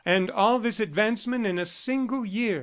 [0.03, 2.59] And all this advancement in a single year!